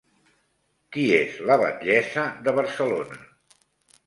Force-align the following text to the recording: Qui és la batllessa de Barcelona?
Qui 0.95 1.03
és 1.17 1.37
la 1.49 1.57
batllessa 1.65 2.25
de 2.49 2.55
Barcelona? 2.63 3.23